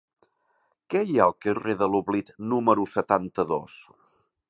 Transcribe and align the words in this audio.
Què 0.93 1.01
hi 1.09 1.19
ha 1.19 1.27
al 1.29 1.35
carrer 1.47 1.77
de 1.83 1.91
l'Oblit 1.97 2.35
número 2.55 2.91
setanta-dos? 2.99 3.79